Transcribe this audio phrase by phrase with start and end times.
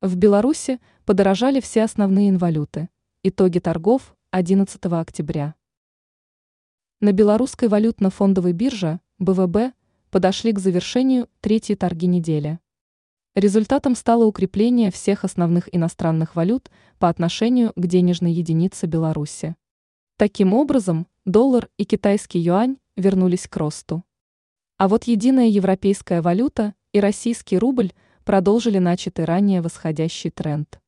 [0.00, 2.88] В Беларуси подорожали все основные инвалюты.
[3.24, 5.56] Итоги торгов 11 октября.
[7.00, 9.74] На белорусской валютно-фондовой бирже БВБ
[10.12, 12.60] подошли к завершению третьей торги недели.
[13.34, 16.70] Результатом стало укрепление всех основных иностранных валют
[17.00, 19.56] по отношению к денежной единице Беларуси.
[20.16, 24.04] Таким образом, доллар и китайский юань вернулись к росту.
[24.76, 27.90] А вот единая европейская валюта и российский рубль–
[28.28, 30.78] продолжили начатый ранее восходящий тренд.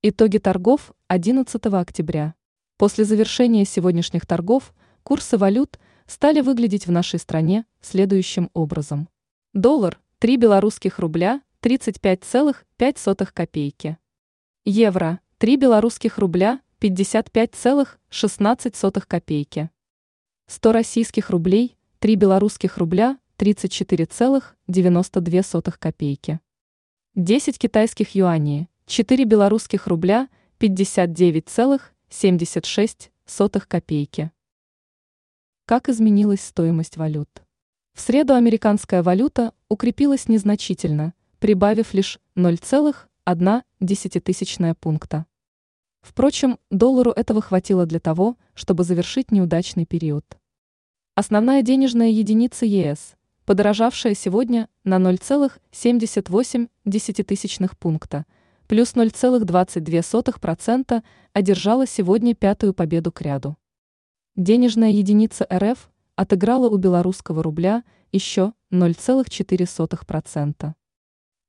[0.00, 2.34] Итоги торгов 11 октября.
[2.78, 9.10] После завершения сегодняшних торгов курсы валют стали выглядеть в нашей стране следующим образом.
[9.52, 13.98] Доллар– 3 белорусских рубля 35,5 копейки.
[14.64, 19.68] Евро– 3 белорусских рубля 55,16 копейки.
[20.46, 26.40] 100 российских рублей– 3 белорусских рубля 34,92 копейки.
[27.14, 33.10] 10 китайских юаней, 4 белорусских рубля, 59,76
[33.68, 34.32] копейки.
[35.66, 37.28] Как изменилась стоимость валют?
[37.92, 45.26] В среду американская валюта укрепилась незначительно, прибавив лишь 0,1 пункта.
[46.00, 50.24] Впрочем, доллару этого хватило для того, чтобы завершить неудачный период.
[51.14, 53.15] Основная денежная единица ЕС
[53.46, 56.68] подорожавшая сегодня на 0,78
[57.78, 58.26] пункта,
[58.66, 63.56] плюс 0,22%, одержала сегодня пятую победу к ряду.
[64.34, 67.82] Денежная единица РФ отыграла у белорусского рубля
[68.12, 70.74] еще 0,4%.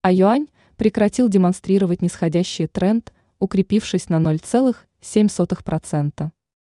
[0.03, 6.31] А юань прекратил демонстрировать нисходящий тренд, укрепившись на 0,7%.